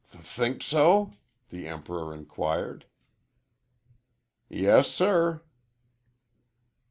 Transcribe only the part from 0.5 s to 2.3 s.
so?" the Emperor